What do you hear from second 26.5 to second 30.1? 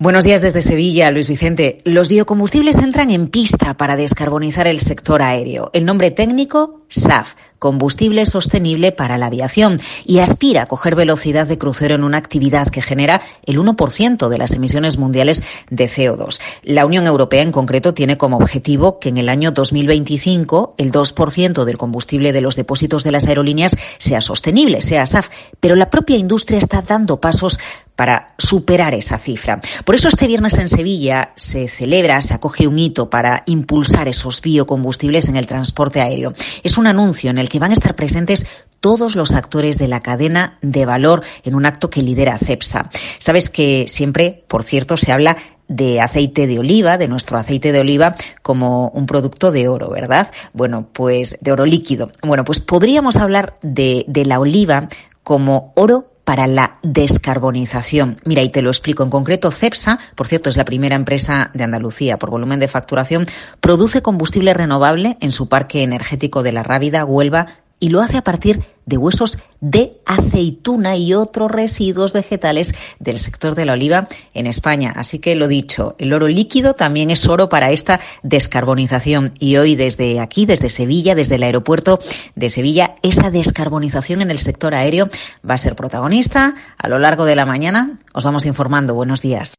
está dando pasos para superar esa cifra. Por eso